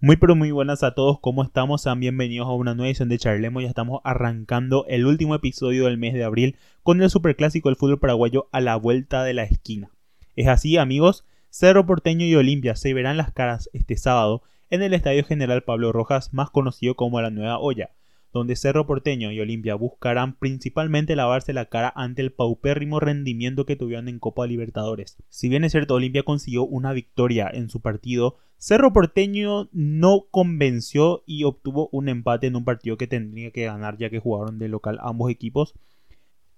[0.00, 1.82] Muy pero muy buenas a todos, ¿cómo estamos?
[1.82, 3.60] Sean bienvenidos a una nueva edición de Charlemo.
[3.60, 7.98] Ya estamos arrancando el último episodio del mes de abril con el superclásico del fútbol
[7.98, 9.90] paraguayo a la vuelta de la esquina.
[10.36, 14.94] Es así, amigos, Cerro Porteño y Olimpia se verán las caras este sábado en el
[14.94, 17.90] Estadio General Pablo Rojas, más conocido como la Nueva Olla
[18.38, 23.76] donde Cerro Porteño y Olimpia buscarán principalmente lavarse la cara ante el paupérrimo rendimiento que
[23.76, 25.16] tuvieron en Copa Libertadores.
[25.28, 31.22] Si bien es cierto, Olimpia consiguió una victoria en su partido, Cerro Porteño no convenció
[31.26, 34.68] y obtuvo un empate en un partido que tendría que ganar ya que jugaron de
[34.68, 35.74] local ambos equipos.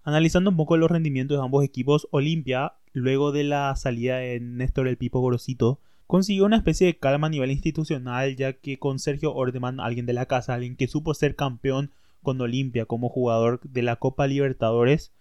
[0.02, 4.88] Analizando un poco los rendimientos de ambos equipos, Olimpia, luego de la salida de Néstor
[4.88, 9.32] el Pipo Gorosito, consiguió una especie de calma a nivel institucional, ya que con Sergio
[9.32, 13.83] Ordeman, alguien de la casa, alguien que supo ser campeón con Olimpia como jugador de
[13.83, 15.12] la Copa Libertadores,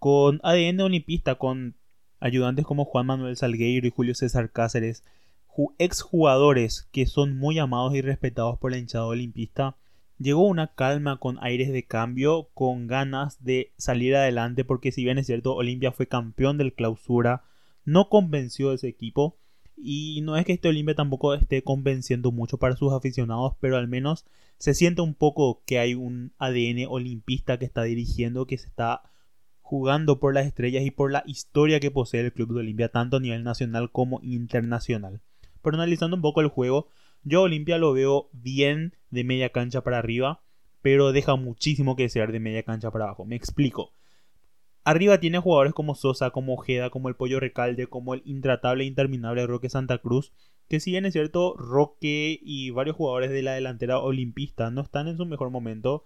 [0.00, 1.76] con ADN olimpista, con
[2.18, 5.04] ayudantes como Juan Manuel Salgueiro y Julio César Cáceres,
[5.78, 9.76] exjugadores que son muy amados y respetados por la hinchada olimpista,
[10.18, 15.18] llegó una calma con aires de cambio, con ganas de salir adelante, porque si bien
[15.18, 17.44] es cierto, Olimpia fue campeón del clausura,
[17.84, 19.38] no convenció a ese equipo,
[19.76, 23.88] y no es que este Olimpia tampoco esté convenciendo mucho para sus aficionados, pero al
[23.88, 24.24] menos
[24.58, 29.02] se siente un poco que hay un ADN olimpista que está dirigiendo, que se está
[29.60, 33.16] jugando por las estrellas y por la historia que posee el club de Olimpia, tanto
[33.16, 35.20] a nivel nacional como internacional.
[35.62, 36.88] Pero analizando un poco el juego,
[37.22, 40.42] yo Olimpia lo veo bien de media cancha para arriba,
[40.82, 43.24] pero deja muchísimo que desear de media cancha para abajo.
[43.24, 43.92] Me explico.
[44.84, 48.86] Arriba tiene jugadores como Sosa, como Ojeda, como el Pollo Recalde, como el intratable e
[48.86, 50.32] interminable Roque Santa Cruz,
[50.68, 55.08] que si bien es cierto, Roque y varios jugadores de la delantera olimpista no están
[55.08, 56.04] en su mejor momento,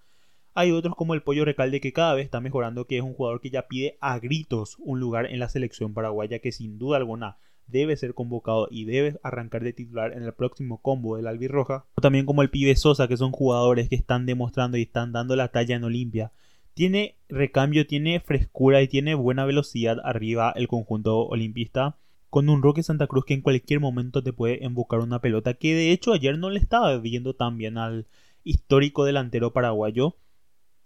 [0.55, 3.41] hay otros como el Pollo Recalde que cada vez está mejorando, que es un jugador
[3.41, 7.39] que ya pide a gritos un lugar en la selección paraguaya, que sin duda alguna
[7.67, 11.84] debe ser convocado y debe arrancar de titular en el próximo combo del Albirroja.
[12.01, 15.49] También como el pibe Sosa, que son jugadores que están demostrando y están dando la
[15.49, 16.33] talla en Olimpia.
[16.79, 21.97] Tiene recambio, tiene frescura y tiene buena velocidad arriba el conjunto olimpista.
[22.31, 25.55] Con un Roque Santa Cruz que en cualquier momento te puede embocar una pelota.
[25.55, 28.06] Que de hecho ayer no le estaba viendo tan bien al
[28.44, 30.19] histórico delantero paraguayo.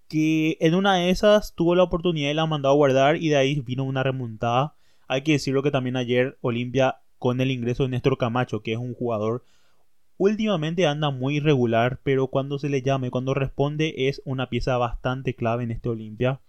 [0.08, 3.16] Que en una de esas tuvo la oportunidad y la mandó a guardar.
[3.16, 4.74] Y de ahí vino una remontada.
[5.09, 8.78] Hay que decirlo que también ayer Olimpia con el ingreso de Néstor Camacho, que es
[8.78, 9.44] un jugador
[10.25, 15.34] Últimamente anda muy irregular, pero cuando se le llame, cuando responde, es una pieza bastante
[15.34, 16.41] clave en este Olimpia.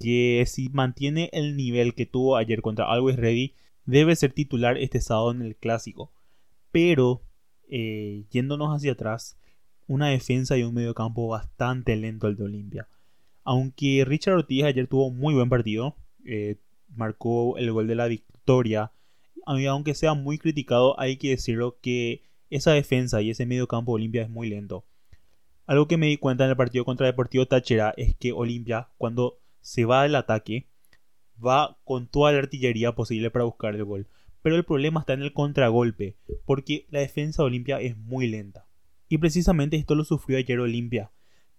[0.00, 3.54] Que si mantiene el nivel que tuvo ayer contra Always Ready,
[3.84, 6.10] debe ser titular este sábado en el clásico.
[6.72, 7.22] Pero,
[7.68, 9.38] eh, yéndonos hacia atrás,
[9.86, 12.88] una defensa y un mediocampo bastante lento el de Olimpia.
[13.44, 16.56] Aunque Richard Ortiz ayer tuvo muy buen partido, eh,
[16.88, 18.90] marcó el gol de la victoria,
[19.46, 24.22] aunque sea muy criticado, hay que decirlo que esa defensa y ese medio campo Olimpia
[24.22, 24.84] es muy lento.
[25.66, 29.38] Algo que me di cuenta en el partido contra Deportivo Táchira es que Olimpia, cuando
[29.60, 30.66] se va del ataque,
[31.44, 34.08] va con toda la artillería posible para buscar el gol.
[34.42, 38.66] Pero el problema está en el contragolpe, porque la defensa de Olimpia es muy lenta.
[39.08, 41.10] Y precisamente esto lo sufrió ayer Olimpia,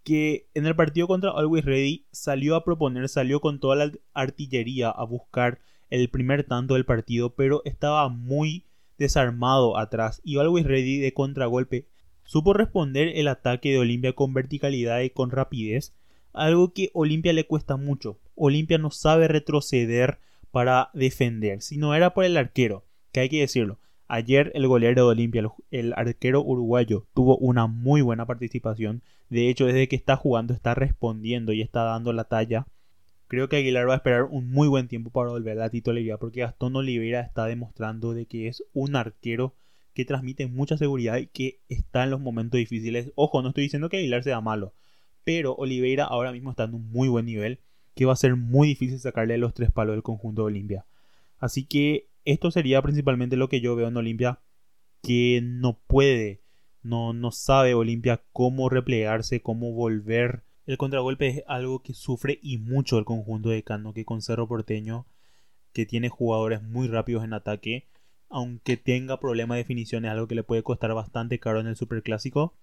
[0.03, 4.89] que en el partido contra Always Ready salió a proponer, salió con toda la artillería
[4.89, 5.59] a buscar
[5.89, 8.65] el primer tanto del partido, pero estaba muy
[9.01, 11.87] desarmado atrás y Always Ready de contragolpe
[12.23, 15.93] supo responder el ataque de Olimpia con verticalidad y con rapidez,
[16.33, 18.19] algo que Olimpia le cuesta mucho.
[18.35, 20.19] Olimpia no sabe retroceder
[20.51, 23.79] para defender, si no era por el arquero, que hay que decirlo.
[24.07, 29.01] Ayer el golero de Olimpia, el arquero uruguayo, tuvo una muy buena participación.
[29.29, 32.67] De hecho, desde que está jugando está respondiendo y está dando la talla
[33.31, 36.19] Creo que Aguilar va a esperar un muy buen tiempo para volver a la titularidad
[36.19, 39.55] porque Gastón Oliveira está demostrando de que es un arquero
[39.93, 43.13] que transmite mucha seguridad y que está en los momentos difíciles.
[43.15, 44.73] Ojo, no estoy diciendo que Aguilar sea malo,
[45.23, 47.61] pero Oliveira ahora mismo está en un muy buen nivel
[47.95, 50.85] que va a ser muy difícil sacarle los tres palos del conjunto de Olimpia.
[51.39, 54.39] Así que esto sería principalmente lo que yo veo en Olimpia
[55.01, 56.41] que no puede,
[56.83, 62.57] no, no sabe Olimpia cómo replegarse, cómo volver el contragolpe es algo que sufre y
[62.57, 65.05] mucho el conjunto de Cano, que con Cerro Porteño,
[65.73, 67.89] que tiene jugadores muy rápidos en ataque,
[68.29, 71.75] aunque tenga problemas de definición, es algo que le puede costar bastante caro en el
[71.75, 72.53] Superclásico.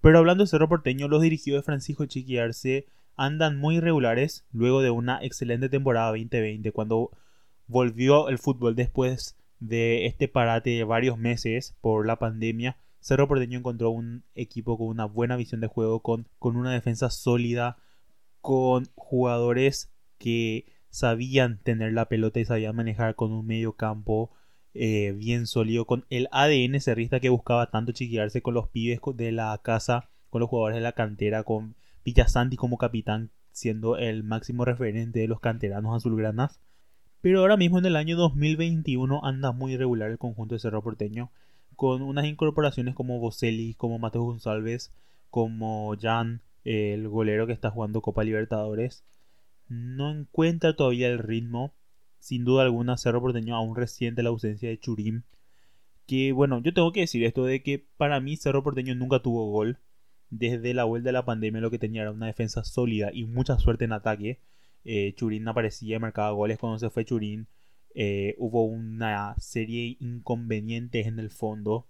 [0.00, 2.86] Pero hablando de Cerro Porteño, los dirigidos de Francisco Chiquiarse
[3.16, 7.10] andan muy irregulares luego de una excelente temporada 2020, cuando
[7.66, 13.58] volvió el fútbol después de este parate de varios meses por la pandemia Cerro Porteño
[13.58, 17.76] encontró un equipo con una buena visión de juego, con, con una defensa sólida,
[18.40, 24.30] con jugadores que sabían tener la pelota y sabían manejar con un medio campo
[24.72, 29.32] eh, bien sólido, con el ADN cerrista que buscaba tanto chiquearse con los pibes de
[29.32, 34.64] la casa, con los jugadores de la cantera, con Villasanti como capitán, siendo el máximo
[34.64, 36.58] referente de los canteranos azulgranas.
[37.20, 41.30] Pero ahora mismo en el año 2021 anda muy irregular el conjunto de Cerro Porteño,
[41.76, 44.92] con unas incorporaciones como Boselli, como Mateo González,
[45.30, 49.04] como Jan, el golero que está jugando Copa Libertadores.
[49.68, 51.72] No encuentra todavía el ritmo
[52.24, 55.24] sin duda alguna Cerro Porteño aún reciente la ausencia de Churín.
[56.06, 59.50] Que bueno, yo tengo que decir esto de que para mí Cerro Porteño nunca tuvo
[59.50, 59.78] gol.
[60.30, 63.58] Desde la vuelta de la pandemia lo que tenía era una defensa sólida y mucha
[63.58, 64.40] suerte en ataque.
[64.86, 67.46] Eh, Churín aparecía marcaba goles cuando se fue Churín.
[67.94, 71.86] Eh, hubo una serie de inconvenientes en el fondo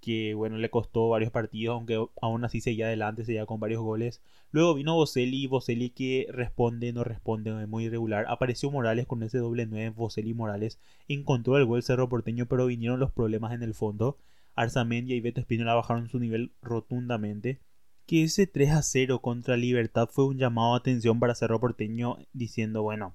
[0.00, 4.22] que bueno, le costó varios partidos, aunque aún así seguía adelante, seguía con varios goles.
[4.50, 8.24] Luego vino Boselli, Boselli que responde, no responde, muy irregular.
[8.28, 10.78] Apareció Morales con ese doble 9, Boselli Morales.
[11.08, 14.18] Encontró el gol Cerro Porteño, pero vinieron los problemas en el fondo.
[14.54, 17.60] Arzamendia y Beto Espinola bajaron su nivel rotundamente.
[18.06, 22.18] Que ese 3 a 0 contra Libertad fue un llamado a atención para Cerro Porteño,
[22.32, 23.14] diciendo, bueno,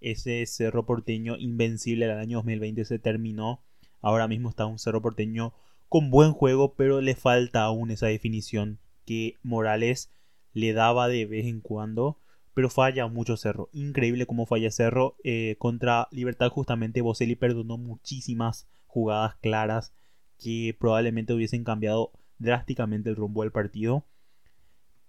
[0.00, 3.62] ese Cerro Porteño invencible del año 2020 se terminó.
[4.00, 5.54] Ahora mismo está un Cerro Porteño
[5.88, 10.10] con buen juego, pero le falta aún esa definición que Morales
[10.52, 12.18] le daba de vez en cuando,
[12.54, 13.68] pero falla mucho Cerro.
[13.72, 15.16] Increíble cómo falla Cerro.
[15.24, 19.92] Eh, contra Libertad justamente Boselli perdonó muchísimas jugadas claras
[20.38, 24.04] que probablemente hubiesen cambiado drásticamente el rumbo del partido.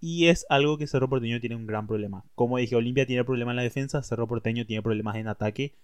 [0.00, 2.24] Y es algo que Cerro Porteño tiene un gran problema.
[2.34, 5.74] Como dije, Olimpia tiene problemas en la defensa, Cerro Porteño tiene problemas en ataque.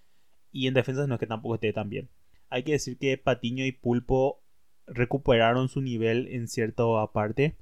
[0.52, 2.08] Y en defensa no es que tampoco esté tan bien.
[2.48, 4.40] Hay que decir que Patiño y Pulpo
[4.86, 7.56] recuperaron su nivel en cierta parte.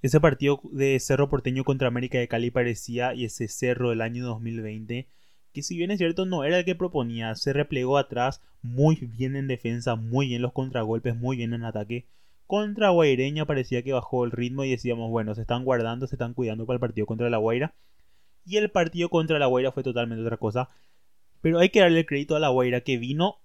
[0.00, 4.24] Ese partido de Cerro Porteño contra América de Cali parecía y ese Cerro del año
[4.24, 5.08] 2020
[5.52, 9.36] que si bien es cierto no era el que proponía, se replegó atrás muy bien
[9.36, 12.06] en defensa, muy bien los contragolpes, muy bien en ataque.
[12.52, 16.34] Contra Guaireña parecía que bajó el ritmo y decíamos, bueno, se están guardando, se están
[16.34, 17.74] cuidando para el partido contra la Guaira.
[18.44, 20.68] Y el partido contra la Guaira fue totalmente otra cosa.
[21.40, 23.38] Pero hay que darle crédito a la Guaira que vino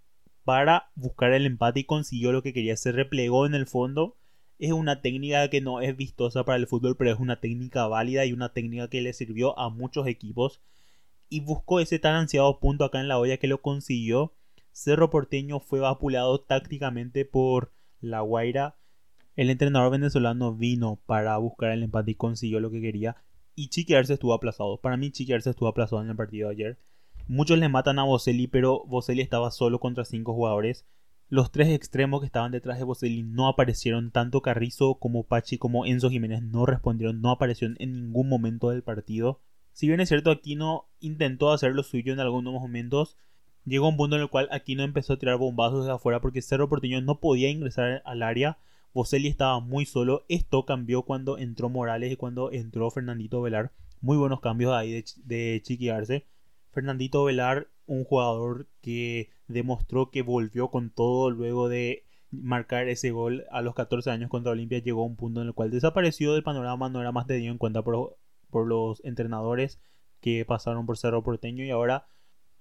[0.44, 2.76] para buscar el empate y consiguió lo que quería.
[2.76, 4.18] Se replegó en el fondo.
[4.60, 8.26] Es una técnica que no es vistosa para el fútbol, pero es una técnica válida
[8.26, 10.60] y una técnica que le sirvió a muchos equipos.
[11.30, 14.34] Y buscó ese tan ansiado punto acá en la olla que lo consiguió.
[14.74, 17.72] Cerro Porteño fue vapulado tácticamente por
[18.02, 18.76] La Guaira.
[19.38, 23.18] El entrenador venezolano vino para buscar el empate y consiguió lo que quería.
[23.54, 24.82] Y Chiquiarse estuvo aplazado.
[24.82, 26.80] Para mí Chiquiarse estuvo aplazado en el partido de ayer.
[27.28, 30.88] Muchos le matan a Boselli, pero Boselli estaba solo contra cinco jugadores.
[31.30, 35.86] Los tres extremos que estaban detrás de Boselli no aparecieron, tanto Carrizo como Pachi como
[35.86, 39.40] Enzo Jiménez no respondieron, no aparecieron en ningún momento del partido.
[39.72, 43.18] Si bien es cierto, Aquino intentó hacer lo suyo en algunos momentos,
[43.66, 46.70] llegó un punto en el cual Aquino empezó a tirar bombazos desde afuera porque Cerro
[46.70, 48.58] Porteño no podía ingresar al área.
[48.94, 50.26] Boselli estaba muy solo.
[50.30, 53.72] Esto cambió cuando entró Morales y cuando entró Fernandito Velar.
[54.02, 56.26] Muy buenos cambios ahí de, de.
[56.72, 63.46] Fernandito Velar, un jugador que demostró que volvió con todo luego de marcar ese gol
[63.52, 66.44] a los 14 años contra Olimpia, llegó a un punto en el cual desapareció del
[66.44, 68.18] panorama, no era más tenido en cuenta por,
[68.50, 69.80] por los entrenadores
[70.20, 72.08] que pasaron por Cerro Porteño y ahora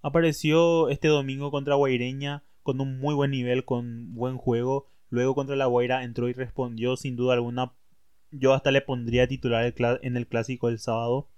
[0.03, 4.87] apareció este domingo contra Guaireña con un muy buen nivel, con buen juego.
[5.09, 7.73] Luego contra la Guaira entró y respondió sin duda alguna.
[8.31, 9.73] Yo hasta le pondría titular
[10.03, 11.29] en el clásico del sábado.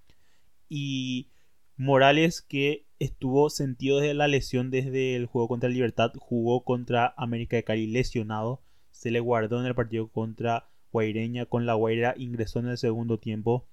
[0.69, 1.31] Y
[1.77, 7.57] Morales, que estuvo sentido de la lesión desde el juego contra Libertad, jugó contra América
[7.57, 8.61] de Cali lesionado,
[8.91, 13.19] se le guardó en el partido contra Guaireña con la Guaira, ingresó en el segundo
[13.19, 13.67] tiempo.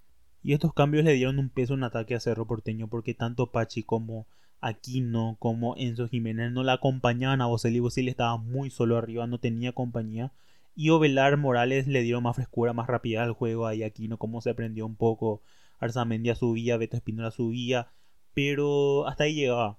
[0.43, 3.81] Y estos cambios le dieron un peso en ataque a Cerro Porteño porque tanto Pachi
[3.81, 4.27] como
[4.61, 7.79] Aquino como Enzo Jiménez no la acompañaban a Boselli.
[7.79, 10.31] Boselli estaba muy solo arriba, no tenía compañía.
[10.75, 13.67] Y Ovelar Morales le dieron más frescura, más rapidez al juego.
[13.67, 15.41] Ahí Aquino como se aprendió un poco
[15.79, 17.87] Arzamendia subía, Beto Espinola subía,
[18.33, 19.77] pero hasta ahí llegaba.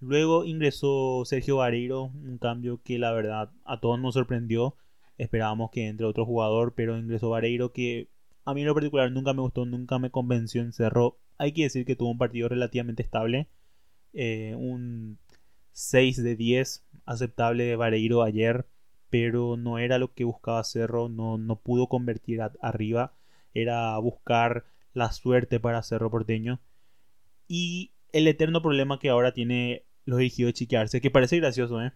[0.00, 4.76] Luego ingresó Sergio Vareiro, un cambio que la verdad a todos nos sorprendió.
[5.16, 8.08] Esperábamos que entre otro jugador, pero ingresó Vareiro que
[8.44, 11.18] a mí en lo particular nunca me gustó, nunca me convenció en Cerro.
[11.36, 13.48] Hay que decir que tuvo un partido relativamente estable.
[14.12, 15.18] Eh, un
[15.72, 18.66] 6 de 10 aceptable de Vareiro ayer,
[19.10, 23.14] pero no era lo que buscaba Cerro, no, no pudo convertir arriba.
[23.54, 26.60] Era buscar la suerte para Cerro Porteño.
[27.46, 31.92] Y el eterno problema que ahora tiene los dirigidos de Chiquiarse, que parece gracioso, ¿eh?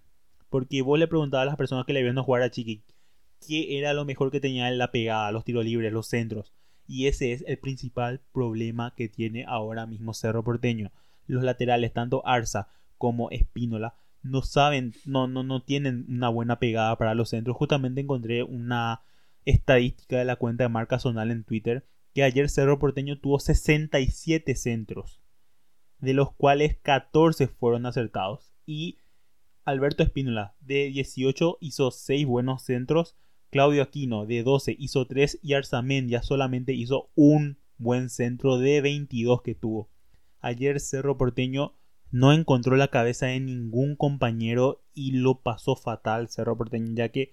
[0.49, 2.83] Porque vos le preguntabas a las personas que le vieron jugar a Chiqui
[3.47, 6.52] qué era lo mejor que tenía en la pegada, los tiros libres, los centros.
[6.87, 10.90] Y ese es el principal problema que tiene ahora mismo Cerro Porteño.
[11.33, 16.97] Los laterales, tanto Arza como Espínola, no saben, no, no, no tienen una buena pegada
[16.99, 17.57] para los centros.
[17.57, 19.01] Justamente encontré una
[19.47, 24.55] estadística de la cuenta de marca Zonal en Twitter que ayer Cerro Porteño tuvo 67
[24.55, 25.23] centros,
[25.99, 28.53] de los cuales 14 fueron acertados.
[28.67, 28.99] Y
[29.65, 33.17] Alberto Espínola de 18 hizo 6 buenos centros,
[33.51, 39.43] Claudio Aquino de 12 hizo 3 y Arzamendia solamente hizo un buen centro de 22
[39.43, 39.89] que tuvo.
[40.43, 41.73] Ayer Cerro Porteño
[42.11, 47.33] no encontró la cabeza de ningún compañero y lo pasó fatal Cerro Porteño, ya que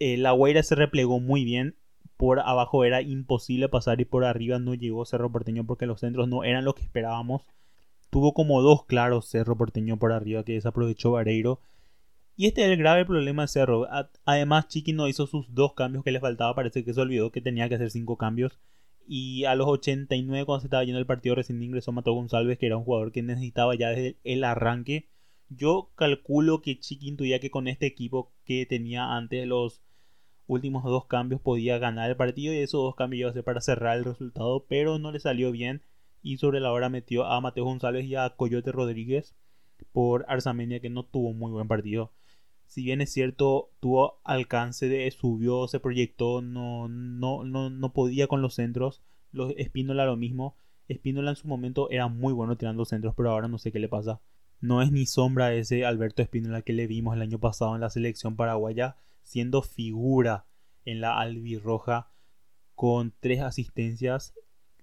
[0.00, 1.76] eh, la Guaira se replegó muy bien.
[2.16, 6.28] Por abajo era imposible pasar y por arriba no llegó Cerro Porteño porque los centros
[6.28, 7.42] no eran lo que esperábamos.
[8.10, 11.60] Tuvo como dos claros Cerro Porteño por arriba que desaprovechó Vareiro.
[12.36, 13.86] Y este es el grave problema de Cerro.
[14.24, 16.54] Además, Chiqui no hizo sus dos cambios que le faltaba.
[16.54, 18.58] Parece que se olvidó que tenía que hacer cinco cambios.
[19.12, 22.66] Y a los 89, cuando se estaba yendo el partido, recién ingresó Mato González, que
[22.66, 25.08] era un jugador que necesitaba ya desde el arranque.
[25.48, 29.82] Yo calculo que Chiqui intuía que con este equipo que tenía antes los
[30.46, 32.54] últimos dos cambios podía ganar el partido.
[32.54, 35.50] Y esos dos cambios iba a ser para cerrar el resultado, pero no le salió
[35.50, 35.82] bien.
[36.22, 39.34] Y sobre la hora metió a Mateo González y a Coyote Rodríguez
[39.90, 42.12] por Arzamendia, que no tuvo muy buen partido
[42.70, 48.28] si bien es cierto, tuvo alcance de subió, se proyectó, no, no, no, no podía
[48.28, 49.02] con los centros.
[49.32, 50.54] Los, Espínola lo mismo.
[50.86, 53.88] Espínola en su momento era muy bueno tirando centros, pero ahora no sé qué le
[53.88, 54.20] pasa.
[54.60, 57.90] No es ni sombra ese Alberto Espínola que le vimos el año pasado en la
[57.90, 60.46] selección paraguaya, siendo figura
[60.84, 62.12] en la albirroja
[62.76, 64.32] con tres asistencias,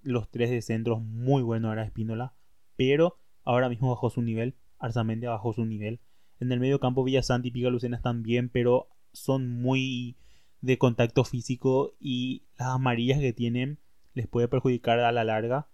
[0.02, 2.34] los tres de centros, muy bueno era Espínola,
[2.76, 6.00] pero ahora mismo bajó su nivel, Arzamendia bajó su nivel
[6.40, 10.16] en el medio campo Villasanti y Pica Lucena están bien, pero son muy
[10.60, 13.78] de contacto físico y las amarillas que tienen
[14.14, 15.68] les puede perjudicar a la larga.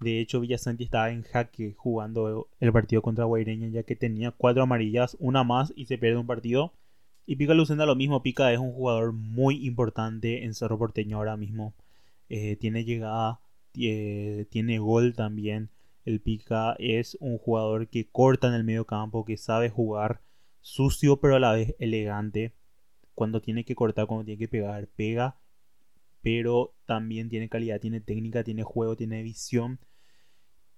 [0.00, 4.62] De hecho, Villasanti estaba en jaque jugando el partido contra Guaireña ya que tenía cuatro
[4.62, 6.72] amarillas, una más y se pierde un partido.
[7.26, 11.36] Y Pica Lucena lo mismo, Pica es un jugador muy importante en Cerro Porteño ahora
[11.36, 11.74] mismo.
[12.28, 13.40] Eh, tiene llegada,
[13.72, 15.70] tiene gol también.
[16.04, 20.22] El Pica es un jugador que corta en el medio campo, que sabe jugar
[20.60, 22.54] sucio pero a la vez elegante.
[23.14, 25.38] Cuando tiene que cortar, cuando tiene que pegar, pega.
[26.22, 29.78] Pero también tiene calidad, tiene técnica, tiene juego, tiene visión.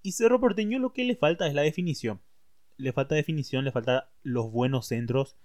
[0.03, 2.21] Y Cerro Porteño lo que le falta es la definición.
[2.77, 5.37] Le falta definición, le falta los buenos centros.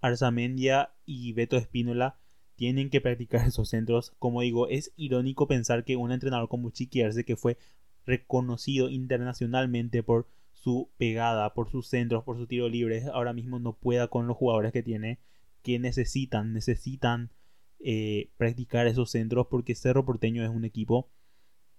[0.00, 2.18] Arzamendia y Beto Espínola
[2.56, 4.12] tienen que practicar esos centros.
[4.18, 7.58] Como digo, es irónico pensar que un entrenador como Chiqui que fue
[8.06, 13.72] reconocido internacionalmente por su pegada, por sus centros, por su tiro libre, ahora mismo no
[13.72, 15.18] pueda con los jugadores que tiene,
[15.62, 17.30] que necesitan, necesitan
[17.78, 21.08] eh, practicar esos centros porque Cerro Porteño es un equipo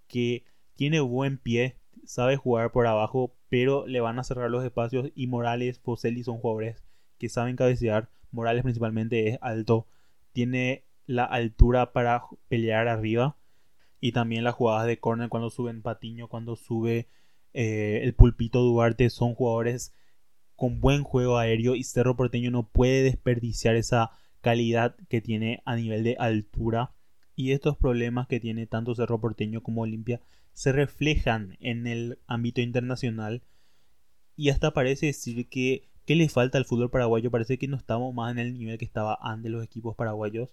[0.07, 5.11] que tiene buen pie, sabe jugar por abajo, pero le van a cerrar los espacios
[5.13, 6.83] y Morales, Foseli son jugadores
[7.19, 9.87] que saben cabecear, Morales principalmente es alto,
[10.33, 13.37] tiene la altura para pelear arriba
[14.01, 17.07] y también las jugadas de córner cuando suben Patiño, cuando sube
[17.53, 19.93] eh, el pulpito Duarte, son jugadores
[20.55, 25.75] con buen juego aéreo y Cerro Porteño no puede desperdiciar esa calidad que tiene a
[25.75, 26.93] nivel de altura.
[27.35, 30.19] Y estos problemas que tiene tanto Cerro Porteño como Olimpia
[30.53, 33.43] se reflejan en el ámbito internacional.
[34.35, 37.29] Y hasta parece decir que, ¿qué le falta al fútbol paraguayo?
[37.29, 40.49] Parece que no estamos más en el nivel que estaba antes los equipos paraguayos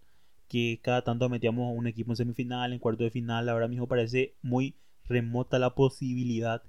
[0.48, 4.34] que cada tanto metíamos un equipo en semifinal, en cuarto de final, ahora mismo parece
[4.42, 6.62] muy remota la posibilidad.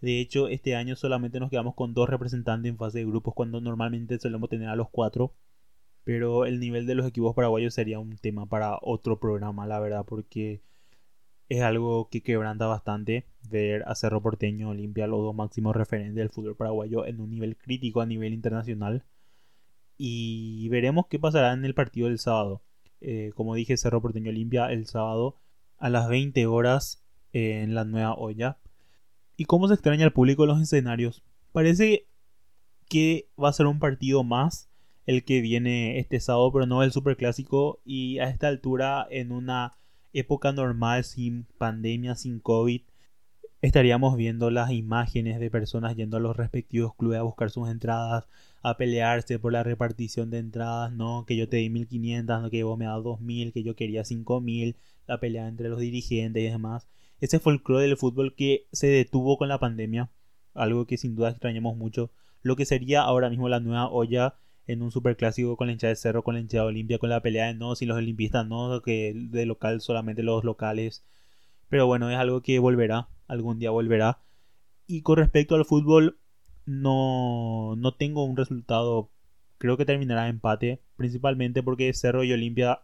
[0.00, 3.60] De hecho, este año solamente nos quedamos con dos representantes en fase de grupos cuando
[3.60, 5.34] normalmente solemos tener a los cuatro.
[6.04, 10.04] Pero el nivel de los equipos paraguayos sería un tema para otro programa, la verdad,
[10.06, 10.62] porque
[11.48, 16.30] es algo que quebranta bastante ver a Cerro Porteño, Olimpia, los dos máximos referentes del
[16.30, 19.04] fútbol paraguayo en un nivel crítico a nivel internacional.
[19.98, 22.62] Y veremos qué pasará en el partido del sábado.
[23.00, 25.36] Eh, como dije, Cerro Porteño Olimpia el sábado
[25.78, 27.02] a las 20 horas
[27.32, 28.58] en la nueva olla.
[29.36, 31.22] ¿Y cómo se extraña al público los escenarios?
[31.52, 32.06] Parece
[32.88, 34.68] que va a ser un partido más
[35.06, 37.80] el que viene este sábado, pero no el super clásico.
[37.84, 39.78] Y a esta altura, en una
[40.12, 42.82] época normal, sin pandemia, sin COVID,
[43.62, 48.26] estaríamos viendo las imágenes de personas yendo a los respectivos clubes a buscar sus entradas,
[48.62, 52.62] a pelearse por la repartición de entradas, no, que yo te di 1500, no, que
[52.62, 54.76] vos me das 2000, que yo quería 5000,
[55.06, 56.88] la pelea entre los dirigentes y demás.
[57.20, 60.10] Ese club del fútbol que se detuvo con la pandemia,
[60.54, 62.10] algo que sin duda extrañamos mucho.
[62.42, 64.34] Lo que sería ahora mismo la nueva olla
[64.66, 67.48] en un superclásico con la hinchada de Cerro, con la hinchada Olimpia, con la pelea
[67.48, 71.04] de no, sin los olimpistas no, que de local solamente los locales.
[71.70, 74.18] Pero bueno, es algo que volverá, algún día volverá.
[74.86, 76.18] Y con respecto al fútbol,
[76.66, 79.10] no, no tengo un resultado.
[79.56, 82.80] Creo que terminará empate, principalmente porque Cerro y Olimpia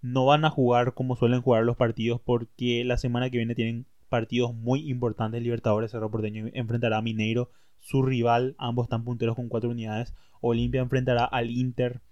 [0.00, 3.86] no van a jugar como suelen jugar los partidos, porque la semana que viene tienen
[4.08, 5.42] partidos muy importantes.
[5.42, 7.50] Libertadores Cerro Porteño enfrentará a Mineiro,
[7.80, 8.54] su rival.
[8.58, 10.14] Ambos están punteros con cuatro unidades.
[10.40, 12.02] Olimpia enfrentará al Inter,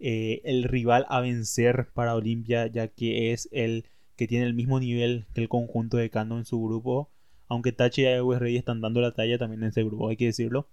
[0.00, 3.84] eh, el rival a vencer para Olimpia, ya que es el
[4.16, 7.10] que tiene el mismo nivel que el conjunto de Cano en su grupo.
[7.48, 10.26] Aunque Tachi y Aguas Rey están dando la talla también en ese grupo, hay que
[10.26, 10.68] decirlo.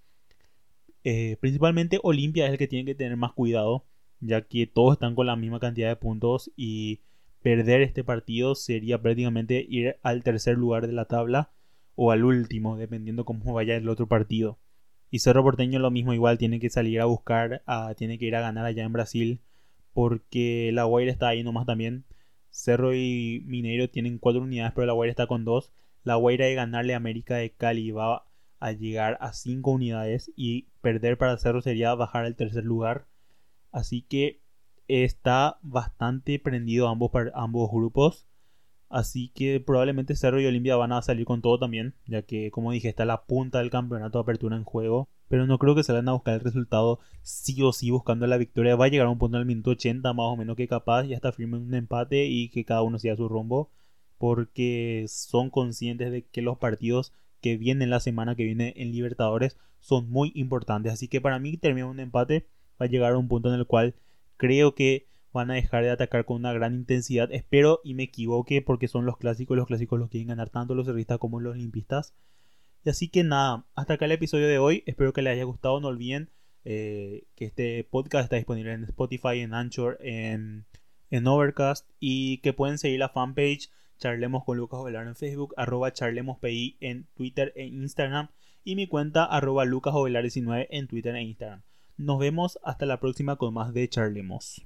[1.03, 3.85] Eh, principalmente Olimpia es el que tiene que tener más cuidado,
[4.19, 7.01] ya que todos están con la misma cantidad de puntos y
[7.41, 11.51] perder este partido sería prácticamente ir al tercer lugar de la tabla
[11.95, 14.57] o al último, dependiendo cómo vaya el otro partido.
[15.11, 17.63] Y Cerro Porteño lo mismo, igual tiene que salir a buscar,
[17.97, 19.39] tiene que ir a ganar allá en Brasil,
[19.93, 22.05] porque la Guaira está ahí nomás también.
[22.49, 25.71] Cerro y Mineiro tienen cuatro unidades, pero la Guaira está con dos.
[26.03, 28.25] La Guaira de ganarle a América de Cali va
[28.59, 33.05] a llegar a cinco unidades y perder para Cerro sería bajar al tercer lugar.
[33.71, 34.41] Así que
[34.87, 38.25] está bastante prendido ambos, ambos grupos.
[38.89, 42.71] Así que probablemente Cerro y Olimpia van a salir con todo también, ya que como
[42.71, 45.07] dije está la punta del campeonato de apertura en juego.
[45.29, 48.75] Pero no creo que salgan a buscar el resultado sí o sí buscando la victoria.
[48.75, 51.15] Va a llegar a un punto el minuto 80 más o menos que capaz ya
[51.15, 53.69] está firme un empate y que cada uno siga su rumbo.
[54.17, 59.57] Porque son conscientes de que los partidos que vienen la semana que viene en Libertadores
[59.79, 60.91] son muy importantes.
[60.91, 62.47] Así que para mí termina un empate.
[62.81, 63.95] Va a llegar a un punto en el cual
[64.37, 67.31] creo que van a dejar de atacar con una gran intensidad.
[67.31, 69.55] Espero y me equivoque porque son los clásicos.
[69.57, 72.13] Los clásicos los quieren ganar tanto los cerristas como los limpistas.
[72.83, 74.83] Y así que nada, hasta acá el episodio de hoy.
[74.85, 75.79] Espero que les haya gustado.
[75.79, 76.29] No olviden
[76.65, 80.65] eh, que este podcast está disponible en Spotify, en Anchor, en,
[81.09, 81.89] en Overcast.
[81.99, 83.69] Y que pueden seguir la fanpage
[83.99, 88.29] Charlemos con Lucas Ovelar en Facebook, arroba charlemospi en Twitter e Instagram.
[88.63, 91.63] Y mi cuenta arroba lucasovelar19 en Twitter e Instagram.
[91.97, 94.63] Nos vemos hasta la próxima con más de Charlemos.